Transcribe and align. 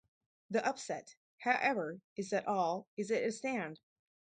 The 0.49 0.65
upset, 0.67 1.15
however, 1.37 2.01
is 2.15 2.31
that 2.31 2.47
all 2.47 2.87
is 2.97 3.11
at 3.11 3.21
a 3.21 3.31
stand. 3.31 3.79